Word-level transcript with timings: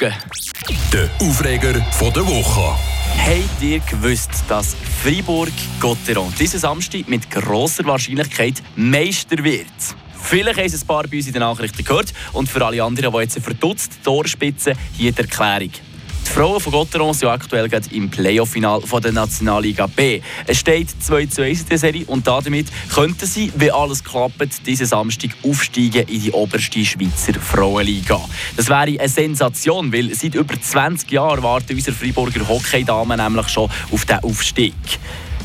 Der 0.00 1.08
Aufreger 1.20 1.74
von 1.92 2.12
der 2.12 2.26
Woche. 2.26 2.76
Habt 3.16 3.62
ihr 3.62 3.78
gewusst, 3.78 4.30
dass 4.48 4.74
Fribourg-Gotteron 5.02 6.34
diesen 6.36 6.58
Samstag 6.58 7.08
mit 7.08 7.30
grosser 7.30 7.84
Wahrscheinlichkeit 7.84 8.54
Meister 8.74 9.44
wird? 9.44 9.68
Vielleicht 10.20 10.58
haben 10.58 10.66
es 10.66 10.82
ein 10.82 10.86
paar 10.86 11.06
bei 11.06 11.18
uns 11.18 11.28
in 11.28 11.32
den 11.32 11.40
Nachrichten 11.40 11.84
gehört 11.84 12.12
und 12.32 12.48
für 12.48 12.64
alle 12.64 12.82
anderen, 12.82 13.12
die 13.12 13.18
jetzt 13.20 13.38
verdutzt 13.38 14.02
Torspitze, 14.02 14.72
hier 14.96 15.12
die 15.12 15.20
Erklärung. 15.20 15.70
Frauen 16.34 16.58
von 16.58 16.72
Gotteron 16.72 17.14
sind 17.14 17.28
aktuell 17.28 17.70
im 17.92 18.10
Playoff-Final 18.10 18.80
der 19.00 19.12
Nationalliga 19.12 19.86
B. 19.86 20.20
Es 20.48 20.58
steht 20.58 20.88
2 21.00 21.26
zu 21.26 21.42
1 21.42 21.60
in 21.60 21.68
der 21.68 21.78
Serie 21.78 22.04
und 22.06 22.26
damit 22.26 22.66
könnten 22.92 23.24
sie, 23.24 23.52
wenn 23.54 23.70
alles 23.70 24.02
klappt, 24.02 24.66
diesen 24.66 24.84
Samstag 24.84 25.30
aufsteigen 25.44 26.08
in 26.08 26.22
die 26.22 26.32
oberste 26.32 26.84
Schweizer 26.84 27.34
Frauenliga. 27.34 28.20
Das 28.56 28.68
wäre 28.68 28.80
eine 28.80 29.08
Sensation, 29.08 29.92
weil 29.92 30.12
seit 30.12 30.34
über 30.34 30.60
20 30.60 31.08
Jahren 31.12 31.44
warten 31.44 31.76
unsere 31.76 31.94
Freiburger 31.94 32.48
Hockeydamen 32.48 33.16
nämlich 33.16 33.48
schon 33.48 33.70
auf 33.92 34.04
diesen 34.04 34.24
Aufstieg. 34.24 34.74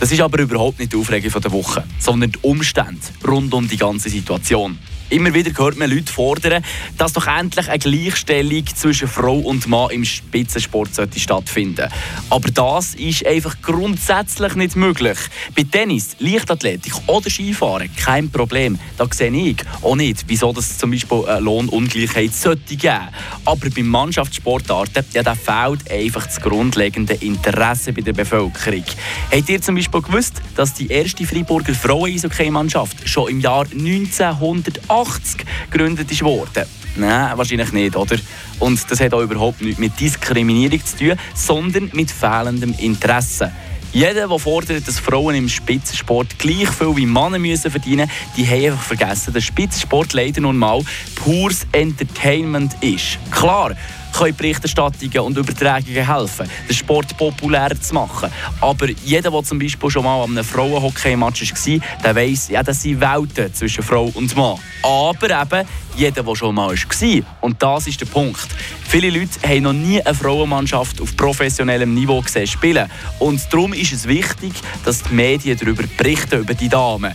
Das 0.00 0.10
ist 0.10 0.20
aber 0.20 0.40
überhaupt 0.40 0.80
nicht 0.80 0.92
die 0.92 0.96
Aufregung 0.96 1.40
der 1.40 1.52
Woche, 1.52 1.84
sondern 2.00 2.32
die 2.32 2.40
Umstände 2.42 2.98
rund 3.24 3.54
um 3.54 3.68
die 3.68 3.76
ganze 3.76 4.10
Situation. 4.10 4.76
Immer 5.12 5.34
wieder 5.34 5.50
hört 5.62 5.76
man 5.76 5.90
Leute 5.90 6.10
fordern, 6.10 6.64
dass 6.96 7.12
doch 7.12 7.26
endlich 7.26 7.68
eine 7.68 7.78
Gleichstellung 7.78 8.64
zwischen 8.74 9.06
Frau 9.06 9.36
und 9.40 9.68
Mann 9.68 9.90
im 9.90 10.06
Spitzensport 10.06 10.94
sollte 10.94 11.20
stattfinden 11.20 11.90
Aber 12.30 12.50
das 12.50 12.94
ist 12.94 13.26
einfach 13.26 13.60
grundsätzlich 13.60 14.54
nicht 14.54 14.74
möglich. 14.74 15.18
Bei 15.54 15.64
Tennis, 15.64 16.16
Leichtathletik 16.18 16.94
oder 17.08 17.28
Skifahren 17.28 17.94
kein 17.94 18.30
Problem. 18.30 18.78
Da 18.96 19.06
sehe 19.10 19.30
ich 19.30 19.58
auch 19.82 19.96
nicht, 19.96 20.24
wieso 20.28 20.50
das 20.54 20.78
zum 20.78 20.92
Beispiel 20.92 21.26
eine 21.26 21.40
Lohnungleichheit 21.40 22.32
sollte 22.32 22.74
geben. 22.74 23.08
Aber 23.44 23.68
bei 23.68 23.82
Mannschaftssportarten 23.82 25.04
ja, 25.12 25.22
da 25.22 25.34
fehlt 25.34 25.90
einfach 25.90 26.24
das 26.24 26.40
grundlegende 26.40 27.12
Interesse 27.20 27.92
bei 27.92 28.00
der 28.00 28.14
Bevölkerung. 28.14 28.84
Habt 29.30 29.48
ihr 29.50 29.60
zum 29.60 29.74
Beispiel 29.74 30.00
gewusst, 30.00 30.40
dass 30.56 30.72
die 30.72 30.86
erste 30.86 31.26
Freiburger 31.26 31.74
Frauen-Eishockey-Mannschaft 31.74 33.06
schon 33.06 33.28
im 33.28 33.40
Jahr 33.40 33.66
1980 33.66 35.01
1980 35.02 35.46
gegründet 35.70 36.22
wurde. 36.22 36.66
Nein, 36.96 37.38
wahrscheinlich 37.38 37.72
nicht, 37.72 37.96
oder? 37.96 38.16
Und 38.58 38.90
das 38.90 39.00
hat 39.00 39.14
auch 39.14 39.22
überhaupt 39.22 39.62
nichts 39.62 39.78
mit 39.80 39.98
Diskriminierung 39.98 40.84
zu 40.84 40.98
tun, 40.98 41.12
sondern 41.34 41.90
mit 41.94 42.10
fehlendem 42.10 42.74
Interesse. 42.78 43.50
Jeder, 43.94 44.26
der 44.26 44.38
fordert, 44.38 44.88
dass 44.88 44.98
Frauen 44.98 45.34
im 45.34 45.48
Spitzensport 45.50 46.38
gleich 46.38 46.70
viel 46.70 46.96
wie 46.96 47.04
Männer 47.04 47.38
müssen 47.38 47.70
verdienen 47.70 48.08
müssen, 48.08 48.34
die 48.36 48.46
haben 48.46 48.72
einfach 48.72 48.82
vergessen, 48.82 49.34
dass 49.34 49.44
Spitzensport 49.44 50.14
leider 50.14 50.40
nun 50.40 50.56
mal 50.56 50.82
pures 51.14 51.66
Entertainment 51.72 52.74
ist. 52.80 53.18
Klar, 53.30 53.74
können 54.22 54.36
Berichterstattungen 54.36 55.18
und 55.20 55.36
Übertragungen 55.36 56.06
helfen, 56.06 56.48
den 56.68 56.74
Sport 56.74 57.16
populärer 57.16 57.80
zu 57.80 57.94
machen. 57.94 58.30
Aber 58.60 58.88
jeder, 59.04 59.30
der 59.30 59.42
zum 59.42 59.58
Beispiel 59.58 59.90
schon 59.90 60.04
mal 60.04 60.22
an 60.22 60.30
einem 60.30 60.44
Frauenhockey-Match 60.44 61.52
war, 61.52 62.02
der 62.04 62.16
weiss, 62.16 62.48
ja, 62.48 62.62
das 62.62 62.82
sind 62.82 63.00
Welten 63.00 63.52
zwischen 63.52 63.82
Frau 63.82 64.10
und 64.14 64.36
Mann. 64.36 64.58
Aber 64.82 65.42
eben, 65.42 65.68
jeder, 65.96 66.22
der 66.22 66.36
schon 66.36 66.54
mal 66.54 66.70
war. 66.70 67.22
Und 67.40 67.62
das 67.62 67.86
ist 67.86 68.00
der 68.00 68.06
Punkt. 68.06 68.48
Viele 68.88 69.10
Leute 69.10 69.40
haben 69.46 69.62
noch 69.62 69.72
nie 69.72 70.00
eine 70.00 70.14
Frauenmannschaft 70.14 71.00
auf 71.00 71.16
professionellem 71.16 71.92
Niveau 71.92 72.20
gesehen 72.20 72.46
spielen. 72.46 72.88
Und 73.18 73.40
darum 73.52 73.72
ist 73.72 73.92
es 73.92 74.06
wichtig, 74.06 74.52
dass 74.84 75.02
die 75.02 75.14
Medien 75.14 75.58
darüber 75.58 75.82
berichten, 75.96 76.40
über 76.40 76.54
die 76.54 76.68
Damen. 76.68 77.12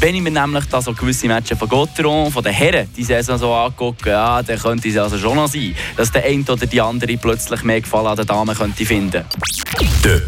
Wenn 0.00 0.14
ich 0.14 0.22
mir 0.22 0.30
nämlich 0.30 0.64
da 0.64 0.80
so 0.80 0.94
gewisse 0.94 1.26
Matches 1.26 1.58
von 1.58 1.68
Gotteron, 1.68 2.32
von 2.32 2.42
den 2.42 2.54
Herren, 2.54 2.88
die 2.96 3.04
Saison 3.04 3.36
so 3.36 3.52
angucke, 3.52 4.08
ja, 4.08 4.42
dann 4.42 4.58
könnte 4.58 4.88
es 4.88 4.96
also 4.96 5.18
schon 5.18 5.36
noch 5.36 5.46
sein, 5.46 5.76
dass 5.94 6.10
der 6.10 6.24
eine 6.24 6.42
oder 6.42 6.66
die 6.66 6.80
andere 6.80 7.18
plötzlich 7.18 7.62
mehr 7.64 7.82
Gefallen 7.82 8.06
an 8.06 8.16
den 8.16 8.26
Damen 8.26 8.56
könnte 8.56 8.86
finden. 8.86 9.24
könnte. 9.76 10.22